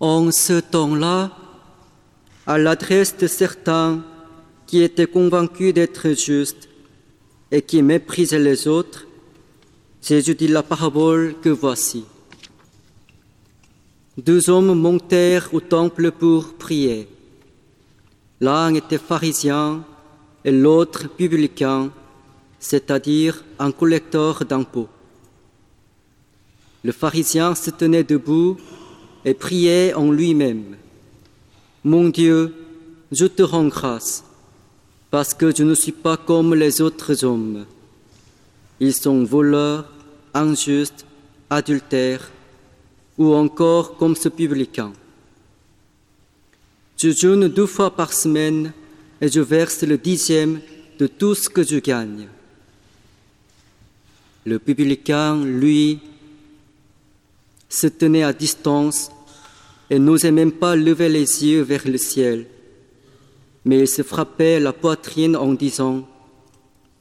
[0.00, 1.30] En ce temps-là,
[2.46, 4.02] à l'adresse de certains
[4.66, 6.70] qui étaient convaincus d'être justes
[7.52, 9.06] et qui méprisaient les autres,
[10.02, 12.06] Jésus dit la parabole que voici.
[14.16, 17.06] Deux hommes montèrent au temple pour prier.
[18.40, 19.84] L'un était pharisien
[20.46, 21.90] et l'autre publicain,
[22.58, 24.88] c'est-à-dire un collecteur d'impôts.
[26.84, 28.56] Le pharisien se tenait debout
[29.24, 30.76] et priait en lui-même.
[31.84, 32.54] Mon Dieu,
[33.12, 34.24] je te rends grâce,
[35.10, 37.66] parce que je ne suis pas comme les autres hommes.
[38.80, 39.90] Ils sont voleurs,
[40.34, 41.04] injustes,
[41.48, 42.30] adultères,
[43.18, 44.92] ou encore comme ce publicain.
[46.96, 48.72] Je jeûne deux fois par semaine
[49.20, 50.60] et je verse le dixième
[50.98, 52.28] de tout ce que je gagne.
[54.44, 56.00] Le publicain, lui,
[57.70, 59.10] se tenait à distance
[59.88, 62.46] et n'osait même pas lever les yeux vers le ciel,
[63.64, 66.06] mais il se frappait la poitrine en disant,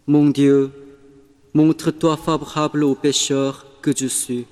[0.08, 0.72] Mon Dieu,
[1.54, 4.46] montre-toi favorable aux pécheurs que je suis.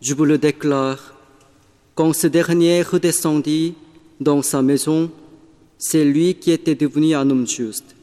[0.00, 1.14] Je vous le déclare,
[1.94, 3.74] quand ce dernier redescendit
[4.20, 5.10] dans sa maison,
[5.76, 7.96] c'est lui qui était devenu un homme juste,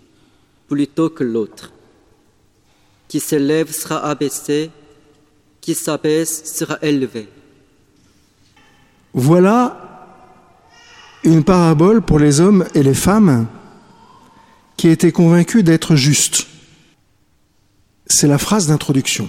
[0.67, 1.71] plutôt que l'autre.
[3.07, 4.71] Qui s'élève sera abaissé,
[5.65, 7.27] qui s'abaisse sera élevé.
[9.15, 10.21] Voilà
[11.23, 13.47] une parabole pour les hommes et les femmes
[14.77, 16.45] qui étaient convaincus d'être justes.
[18.05, 19.27] C'est la phrase d'introduction.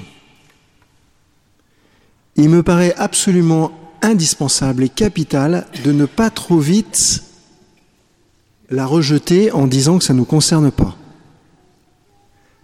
[2.35, 7.23] Il me paraît absolument indispensable et capital de ne pas trop vite
[8.69, 10.99] la rejeter en disant que ça ne nous concerne pas.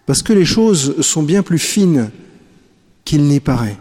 [0.05, 2.11] Parce que les choses sont bien plus fines
[3.05, 3.77] qu'il n'y paraît.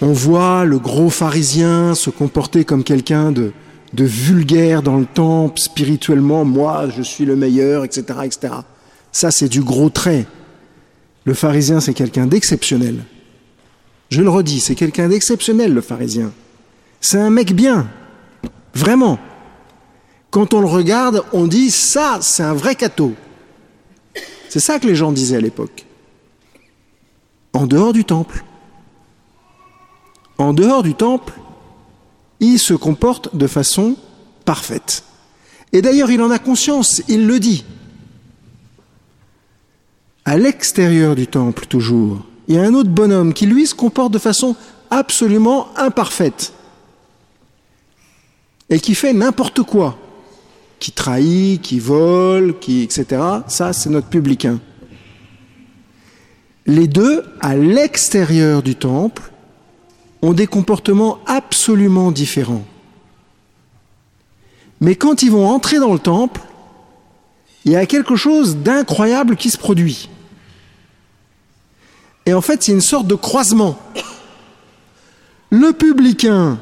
[0.00, 3.52] On voit le gros pharisien se comporter comme quelqu'un de,
[3.94, 8.20] vulgaire dans le temple, spirituellement, moi je suis le meilleur, etc.
[8.24, 8.54] etc.
[9.12, 10.26] Ça c'est du gros trait.
[11.24, 13.04] Le pharisien c'est quelqu'un d'exceptionnel.
[14.10, 16.32] Je le redis, c'est quelqu'un d'exceptionnel, le pharisien.
[17.00, 17.88] C'est un mec bien,
[18.74, 19.18] vraiment.
[20.30, 23.14] Quand on le regarde, on dit ça, c'est un vrai cateau.
[24.48, 25.86] C'est ça que les gens disaient à l'époque.
[27.52, 28.44] En dehors du temple.
[30.38, 31.34] En dehors du temple,
[32.40, 33.96] il se comporte de façon
[34.44, 35.04] parfaite.
[35.72, 37.64] Et d'ailleurs, il en a conscience, il le dit.
[40.24, 44.12] À l'extérieur du temple, toujours, il y a un autre bonhomme qui, lui, se comporte
[44.12, 44.56] de façon
[44.90, 46.52] absolument imparfaite
[48.70, 49.98] et qui fait n'importe quoi,
[50.78, 53.22] qui trahit, qui vole, qui, etc.
[53.48, 54.60] Ça, c'est notre publicain.
[56.70, 59.32] Les deux, à l'extérieur du temple,
[60.22, 62.64] ont des comportements absolument différents.
[64.80, 66.40] Mais quand ils vont entrer dans le temple,
[67.64, 70.10] il y a quelque chose d'incroyable qui se produit.
[72.24, 73.76] Et en fait, c'est une sorte de croisement.
[75.50, 76.60] Le publicain,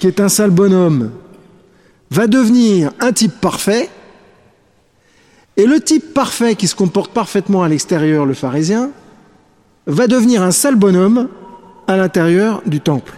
[0.00, 1.12] qui est un sale bonhomme,
[2.10, 3.90] va devenir un type parfait,
[5.58, 8.92] et le type parfait qui se comporte parfaitement à l'extérieur, le pharisien,
[9.86, 11.28] va devenir un sale bonhomme
[11.86, 13.14] à l'intérieur du temple.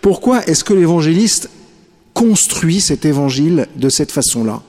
[0.00, 1.48] Pourquoi est-ce que l'évangéliste
[2.12, 4.62] construit cet évangile de cette façon-là?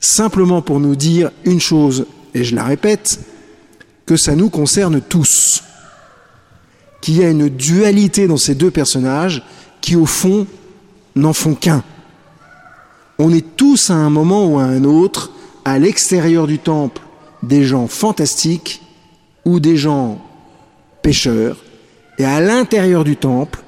[0.00, 3.20] Simplement pour nous dire une chose, et je la répète,
[4.06, 5.62] que ça nous concerne tous.
[7.00, 9.42] Qu'il y a une dualité dans ces deux personnages
[9.80, 10.46] qui, au fond,
[11.14, 11.84] n'en font qu'un.
[13.18, 15.30] On est tous à un moment ou à un autre,
[15.64, 17.00] à l'extérieur du temple,
[17.44, 18.82] des gens fantastiques
[19.44, 20.20] ou des gens
[21.02, 21.62] pécheurs,
[22.18, 23.60] et à l'intérieur du temple,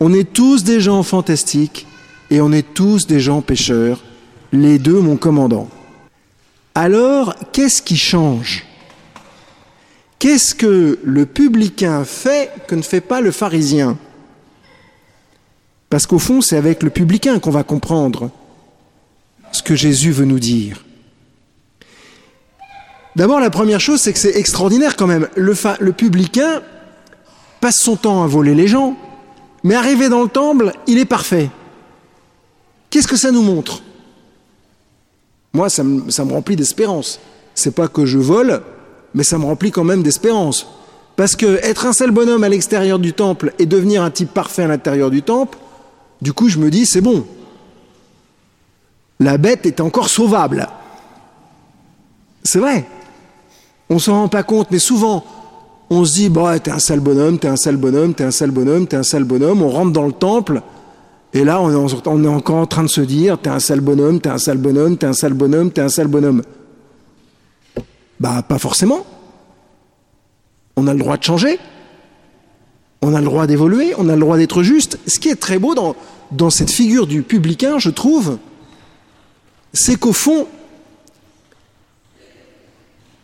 [0.00, 1.86] on est tous des gens fantastiques
[2.30, 4.02] et on est tous des gens pécheurs,
[4.52, 5.68] les deux mon commandant.
[6.74, 8.64] Alors, qu'est-ce qui change?
[10.18, 13.98] Qu'est-ce que le publicain fait que ne fait pas le pharisien?
[15.90, 18.30] Parce qu'au fond, c'est avec le publicain qu'on va comprendre
[19.52, 20.84] ce que Jésus veut nous dire.
[23.16, 25.28] D'abord, la première chose, c'est que c'est extraordinaire quand même.
[25.36, 26.62] Le, publicain
[27.60, 28.96] passe son temps à voler les gens,
[29.62, 31.50] mais arrivé dans le temple, il est parfait.
[32.90, 33.82] Qu'est-ce que ça nous montre?
[35.52, 37.20] Moi, ça me, ça me remplit d'espérance.
[37.54, 38.62] C'est pas que je vole,
[39.14, 40.66] mais ça me remplit quand même d'espérance.
[41.16, 44.64] Parce que être un seul bonhomme à l'extérieur du temple et devenir un type parfait
[44.64, 45.58] à l'intérieur du temple,
[46.20, 47.24] du coup, je me dis, c'est bon.
[49.20, 50.68] La bête est encore sauvable.
[52.42, 52.84] C'est vrai.
[53.90, 55.24] On s'en rend pas compte, mais souvent,
[55.90, 58.50] on se dit, bah, t'es un sale bonhomme, t'es un sale bonhomme, t'es un sale
[58.50, 60.62] bonhomme, t'es un sale bonhomme, on rentre dans le temple,
[61.34, 64.28] et là, on est, encore en train de se dire, t'es un sale bonhomme, t'es
[64.28, 66.42] un sale bonhomme, t'es un sale bonhomme, t'es un sale bonhomme.
[68.20, 69.04] Bah, pas forcément.
[70.76, 71.58] On a le droit de changer.
[73.02, 75.00] On a le droit d'évoluer, on a le droit d'être juste.
[75.08, 75.96] Ce qui est très beau dans,
[76.30, 78.38] dans cette figure du publicain, je trouve,
[79.72, 80.46] c'est qu'au fond,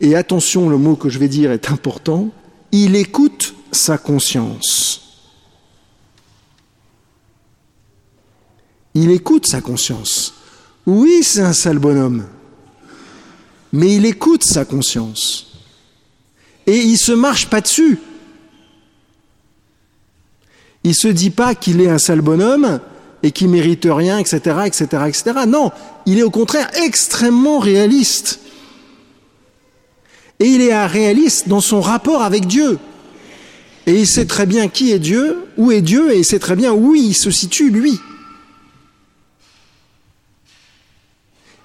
[0.01, 2.31] et attention, le mot que je vais dire est important,
[2.73, 5.01] il écoute sa conscience.
[8.95, 10.35] Il écoute sa conscience.
[10.87, 12.27] Oui, c'est un sale bonhomme,
[13.73, 15.53] mais il écoute sa conscience.
[16.67, 17.99] Et il se marche pas dessus.
[20.83, 22.81] Il se dit pas qu'il est un sale bonhomme
[23.23, 25.23] et qu'il mérite rien, etc., etc., etc.
[25.47, 25.73] Non,
[26.07, 28.41] il est au contraire extrêmement réaliste.
[30.41, 32.79] Et il est un réaliste dans son rapport avec Dieu.
[33.87, 36.57] Et il sait très bien qui est Dieu, où est Dieu, et il sait très
[36.57, 37.99] bien où il se situe, lui.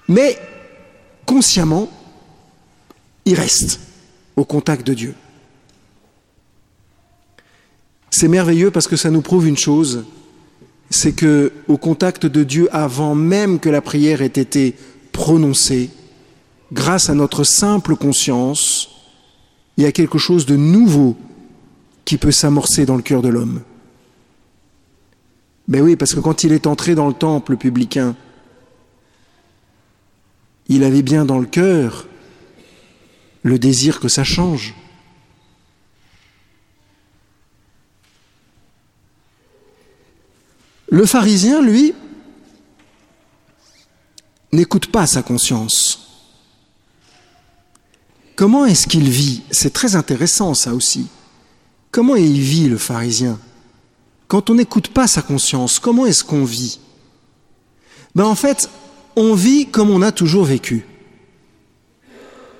[0.08, 0.38] Mais
[1.24, 1.90] consciemment,
[3.24, 3.80] il reste
[4.36, 5.14] au contact de Dieu.
[8.10, 10.04] C'est merveilleux parce que ça nous prouve une chose,
[10.90, 14.74] c'est que au contact de Dieu avant même que la prière ait été
[15.12, 15.90] prononcée,
[16.72, 18.90] grâce à notre simple conscience,
[19.76, 21.16] il y a quelque chose de nouveau
[22.04, 23.62] qui peut s'amorcer dans le cœur de l'homme.
[25.68, 28.14] Ben oui, parce que quand il est entré dans le temple publicain,
[30.68, 32.06] il avait bien dans le cœur
[33.42, 34.74] le désir que ça change.
[40.88, 41.94] Le pharisien, lui,
[44.52, 46.05] n'écoute pas sa conscience.
[48.36, 49.42] Comment est-ce qu'il vit?
[49.50, 51.06] C'est très intéressant ça aussi.
[51.90, 53.38] Comment il vit le pharisien?
[54.28, 56.78] Quand on n'écoute pas sa conscience, comment est-ce qu'on vit?
[58.14, 58.68] Ben En fait,
[59.16, 60.84] on vit comme on a toujours vécu.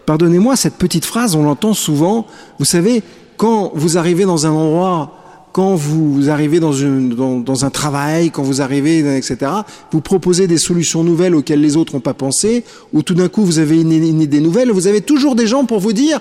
[0.06, 2.26] Pardonnez-moi, cette petite phrase, on l'entend souvent.
[2.58, 3.02] Vous savez,
[3.36, 5.25] quand vous arrivez dans un endroit
[5.56, 9.50] quand vous arrivez dans, un travail, quand vous arrivez, etc.,
[9.90, 12.62] vous proposez des solutions nouvelles auxquelles les autres n'ont pas pensé,
[12.92, 15.64] ou tout d'un coup vous avez une, une, idée nouvelle, vous avez toujours des gens
[15.64, 16.20] pour vous dire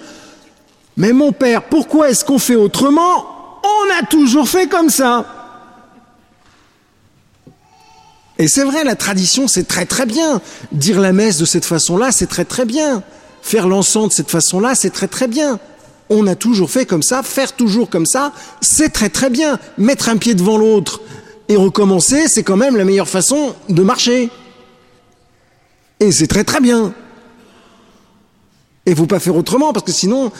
[0.96, 3.26] Mais mon père, pourquoi est-ce qu'on fait autrement?
[3.62, 5.26] On a toujours fait comme ça
[8.40, 10.40] Et c'est vrai, la tradition, c'est très très bien.
[10.72, 13.04] Dire la messe de cette façon-là, c'est très très bien.
[13.42, 15.60] Faire l'encens de cette façon-là, c'est très très bien
[16.10, 18.32] on a toujours fait comme ça, faire toujours comme ça,
[18.62, 19.60] c'est très très bien.
[19.78, 21.02] Mettre un pied devant l'autre
[21.48, 24.30] et recommencer, c'est quand même la meilleure façon de marcher.
[26.00, 26.94] Et c'est très très bien.
[28.86, 30.32] Et il ne faut pas faire autrement, parce que sinon,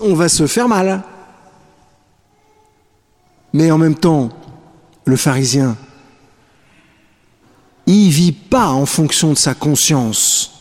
[0.00, 1.02] on va se faire mal.
[3.52, 4.30] Mais en même temps,
[5.04, 5.76] le pharisien,
[7.86, 10.52] il vit pas en fonction de sa conscience.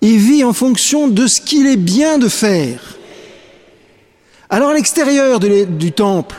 [0.00, 2.95] Il vit en fonction de ce qu'il est bien de faire.
[4.48, 6.36] Alors à l'extérieur du temple,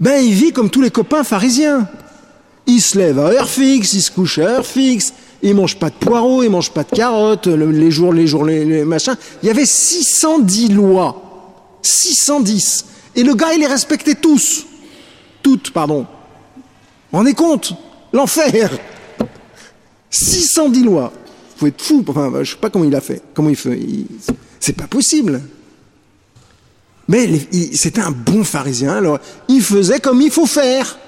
[0.00, 1.88] ben il vit comme tous les copains pharisiens.
[2.66, 5.12] Il se lève à heure fixe, il se couche à heure fixe,
[5.42, 8.84] il mange pas de poireaux, il mange pas de carottes, les jours, les jours, les,
[8.84, 9.16] machins.
[9.42, 11.20] Il y avait 610 lois.
[11.82, 12.86] 610.
[13.16, 14.64] Et le gars, il les respectait tous.
[15.42, 16.06] Toutes, pardon.
[17.12, 17.74] Vous rendez compte?
[18.12, 18.70] L'enfer
[20.08, 21.12] 610 lois.
[21.58, 22.02] Faut être fou.
[22.08, 23.20] Enfin, je sais pas comment il a fait.
[23.34, 23.78] Comment il fait.
[24.58, 25.42] C'est pas possible.
[27.08, 27.28] Mais
[27.74, 29.18] c'était un bon pharisien, alors
[29.48, 30.98] il faisait comme il faut faire.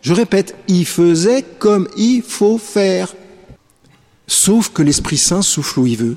[0.00, 3.14] Je répète, il faisait comme il faut faire.
[4.26, 6.16] Sauf que l'Esprit Saint souffle où il veut.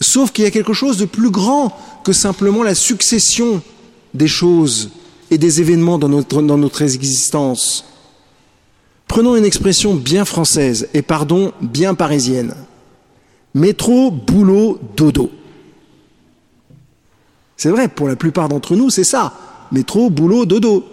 [0.00, 3.62] Sauf qu'il y a quelque chose de plus grand que simplement la succession
[4.14, 4.90] des choses
[5.30, 7.84] et des événements dans notre, existence.
[9.06, 12.54] Prenons une expression bien française et pardon, bien parisienne.
[13.54, 15.30] Métro, boulot, dodo.
[17.62, 19.34] C'est vrai, pour la plupart d'entre nous, c'est ça.
[19.70, 20.84] Métro, boulot, dodo.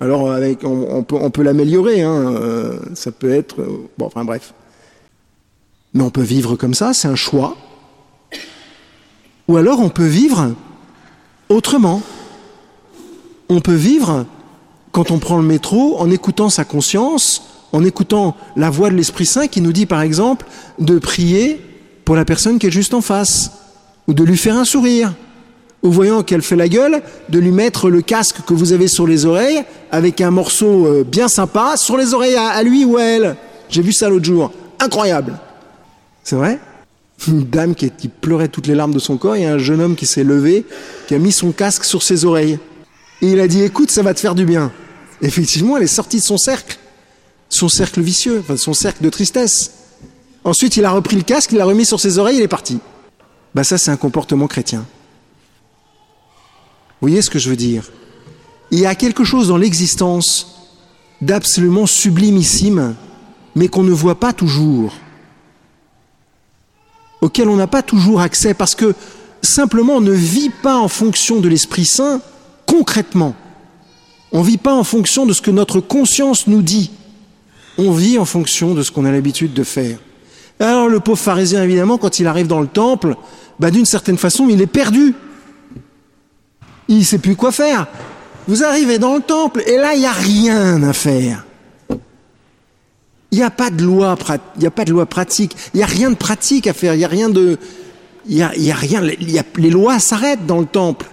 [0.00, 3.62] Alors, avec, on, peut, on peut l'améliorer, hein, euh, ça peut être...
[3.62, 4.52] Euh, bon, enfin bref.
[5.94, 7.56] Mais on peut vivre comme ça, c'est un choix.
[9.48, 10.52] Ou alors on peut vivre
[11.48, 12.02] autrement.
[13.48, 14.26] On peut vivre,
[14.92, 19.24] quand on prend le métro, en écoutant sa conscience, en écoutant la voix de l'Esprit
[19.24, 20.44] Saint qui nous dit par exemple
[20.78, 21.62] de prier
[22.04, 23.52] pour la personne qui est juste en face,
[24.06, 25.14] ou de lui faire un sourire,
[25.82, 29.06] ou voyant qu'elle fait la gueule, de lui mettre le casque que vous avez sur
[29.06, 33.02] les oreilles, avec un morceau euh, bien sympa, sur les oreilles à, lui ou à
[33.02, 33.36] elle.
[33.68, 34.52] J'ai vu ça l'autre jour.
[34.78, 35.38] Incroyable.
[36.22, 36.58] C'est vrai?
[37.28, 40.06] Une dame qui, pleurait toutes les larmes de son corps et un jeune homme qui
[40.06, 40.64] s'est levé,
[41.06, 42.58] qui a mis son casque sur ses oreilles.
[43.22, 44.72] Et il a dit écoute, ça va te faire du bien.
[45.22, 46.78] Effectivement, elle est sortie de son cercle,
[47.50, 49.72] son cercle vicieux, enfin, son cercle de tristesse.
[50.44, 52.78] Ensuite, il a repris le casque, il l'a remis sur ses oreilles, il est parti.
[53.54, 54.86] Bah ça, c'est un comportement chrétien.
[57.00, 57.90] Vous voyez ce que je veux dire?
[58.70, 60.68] Il y a quelque chose dans l'existence
[61.22, 62.94] d'absolument sublimissime,
[63.54, 64.92] mais qu'on ne voit pas toujours,
[67.20, 68.94] auquel on n'a pas toujours accès, parce que
[69.42, 72.20] simplement on ne vit pas en fonction de l'Esprit Saint
[72.66, 73.34] concrètement.
[74.32, 76.90] On ne vit pas en fonction de ce que notre conscience nous dit.
[77.78, 79.98] On vit en fonction de ce qu'on a l'habitude de faire.
[80.60, 83.16] Alors le pauvre pharisien, évidemment, quand il arrive dans le temple,
[83.58, 85.14] bah, d'une certaine façon, il est perdu.
[86.90, 87.86] Il ne sait plus quoi faire.
[88.48, 91.46] Vous arrivez dans le temple et là, il n'y a rien à faire.
[93.30, 95.56] Il n'y a pas de loi, pratique.
[95.72, 96.94] Il n'y a rien de pratique à faire.
[96.94, 99.00] Il n'y a rien.
[99.00, 101.06] les lois s'arrêtent dans le temple.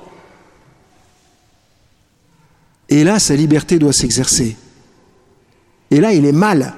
[2.89, 4.57] Et là, sa liberté doit s'exercer.
[5.91, 6.73] Et là, il est mal.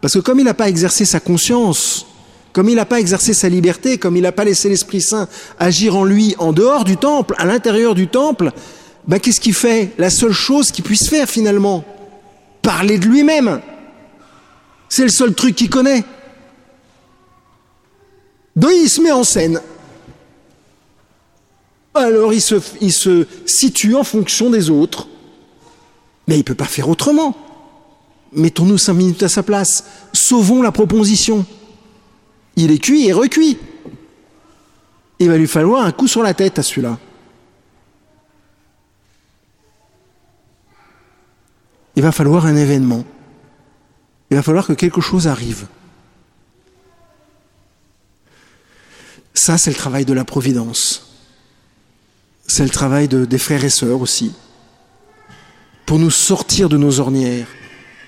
[0.00, 2.06] Parce que comme il n'a pas exercé sa conscience,
[2.52, 5.28] comme il n'a pas exercé sa liberté, comme il n'a pas laissé l'Esprit Saint
[5.58, 8.52] agir en lui en dehors du temple, à l'intérieur du temple,
[9.06, 9.92] ben qu'est-ce qu'il fait?
[9.98, 11.84] La seule chose qu'il puisse faire finalement,
[12.60, 13.60] parler de lui-même.
[14.88, 16.04] C'est le seul truc qu'il connaît.
[18.54, 19.60] Donc il se met en scène.
[21.94, 25.08] Alors il se, il se situe en fonction des autres.
[26.28, 27.36] Mais il ne peut pas faire autrement.
[28.32, 29.84] Mettons-nous cinq minutes à sa place.
[30.12, 31.44] Sauvons la proposition.
[32.56, 33.58] Il est cuit et recuit.
[35.18, 36.98] Il va lui falloir un coup sur la tête à celui-là.
[41.94, 43.04] Il va falloir un événement.
[44.30, 45.66] Il va falloir que quelque chose arrive.
[49.34, 51.14] Ça, c'est le travail de la Providence.
[52.46, 54.32] C'est le travail de, des frères et sœurs aussi.
[55.86, 57.48] Pour nous sortir de nos ornières.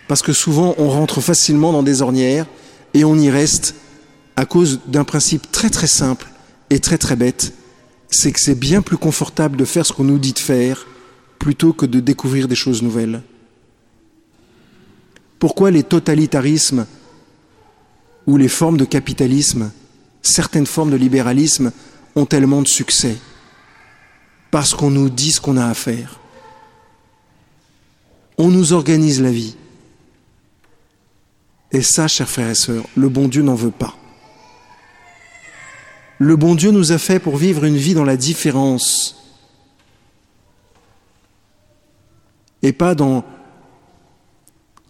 [0.08, 2.46] Parce que souvent, on rentre facilement dans des ornières
[2.92, 3.74] et on y reste
[4.36, 6.28] à cause d'un principe très très simple
[6.70, 7.52] et très très bête.
[8.10, 10.86] C'est que c'est bien plus confortable de faire ce qu'on nous dit de faire
[11.38, 13.22] plutôt que de découvrir des choses nouvelles.
[15.38, 16.86] Pourquoi les totalitarismes
[18.26, 19.70] ou les formes de capitalisme,
[20.22, 21.72] certaines formes de libéralisme
[22.16, 23.16] ont tellement de succès?
[24.50, 26.20] Parce qu'on nous dit ce qu'on a à faire.
[28.38, 29.56] On nous organise la vie.
[31.72, 33.96] Et ça, chers frères et sœurs, le bon Dieu n'en veut pas.
[36.18, 39.16] Le bon Dieu nous a fait pour vivre une vie dans la différence
[42.62, 43.24] et pas dans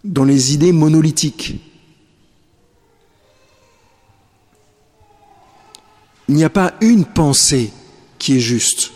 [0.04, 1.56] dans les idées monolithiques.
[6.28, 7.72] Il n'y a pas une pensée
[8.18, 8.92] qui est juste.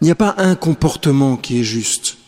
[0.00, 2.18] Il n'y a pas un comportement qui est juste.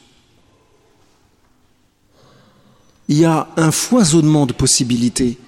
[3.09, 5.39] Il y a un foisonnement de possibilités.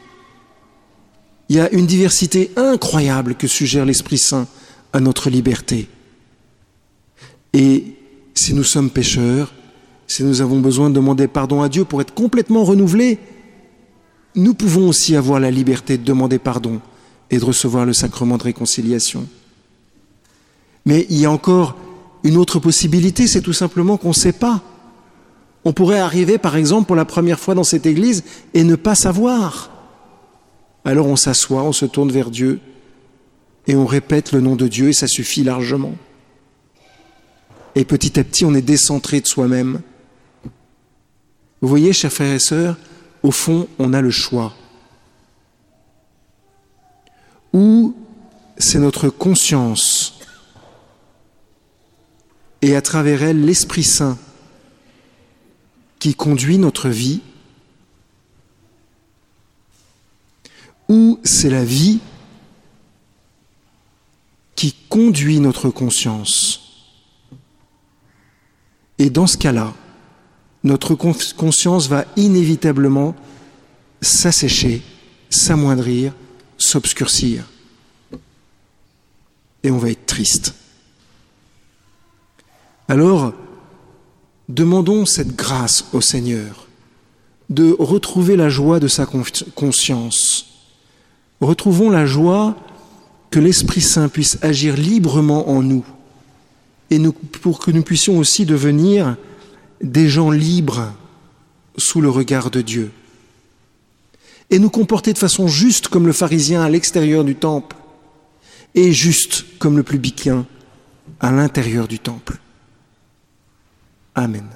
[1.48, 4.48] Il y a une diversité incroyable que suggère l'Esprit Saint
[4.92, 5.88] à notre liberté.
[7.52, 7.84] Et
[8.34, 9.52] si nous sommes pécheurs,
[10.06, 13.18] si nous avons besoin de demander pardon à Dieu pour être complètement renouvelés,
[14.34, 16.80] nous pouvons aussi avoir la liberté de demander pardon
[17.30, 19.26] et de recevoir le sacrement de réconciliation.
[20.84, 21.76] Mais il y a encore
[22.22, 24.62] une autre possibilité, c'est tout simplement qu'on ne sait pas.
[25.64, 28.22] On pourrait arriver, par exemple, pour la première fois dans cette église
[28.54, 29.70] et ne pas savoir.
[30.86, 32.60] Alors on s'assoit, on se tourne vers Dieu
[33.66, 35.96] et on répète le nom de Dieu et ça suffit largement.
[37.74, 39.82] Et petit à petit, on est décentré de soi-même
[41.60, 42.76] vous voyez, chers frères et sœurs,
[43.22, 44.54] au fond, on a le choix.
[47.52, 47.96] Ou
[48.58, 50.20] c'est notre conscience
[52.62, 54.18] et à travers elle l'Esprit Saint
[55.98, 57.20] qui conduit notre vie,
[60.88, 62.00] ou c'est la vie
[64.54, 66.62] qui conduit notre conscience.
[68.98, 69.74] Et dans ce cas-là,
[70.64, 73.14] notre conscience va inévitablement
[74.00, 74.82] s'assécher,
[75.28, 76.12] s'amoindrir,
[76.58, 77.44] s'obscurcir.
[79.62, 80.54] Et on va être triste.
[82.88, 83.34] Alors,
[84.48, 86.66] demandons cette grâce au Seigneur
[87.50, 90.55] de retrouver la joie de sa conscience.
[91.40, 92.56] Retrouvons la joie
[93.30, 95.84] que l'Esprit Saint puisse agir librement en nous
[96.90, 97.00] et
[97.42, 99.16] pour que nous puissions aussi devenir
[99.82, 100.92] des gens libres
[101.76, 102.90] sous le regard de Dieu
[104.50, 107.76] et nous comporter de façon juste comme le pharisien à l'extérieur du temple
[108.74, 110.46] et juste comme le publicain
[111.20, 112.38] à l'intérieur du temple.
[114.14, 114.46] Amen.